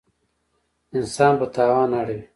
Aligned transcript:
انسان 0.97 1.33
په 1.39 1.45
تاوان 1.55 1.89
اړوي. 1.99 2.21